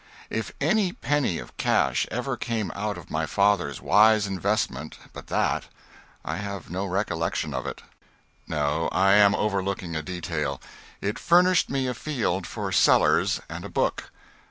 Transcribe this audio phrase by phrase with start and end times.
[0.31, 5.65] If any penny of cash ever came out of my father's wise investment but that,
[6.25, 7.83] I have no recollection of it.
[8.47, 10.59] No, I am overlooking a detail.
[11.01, 14.09] It furnished me a field for Sellers and a book.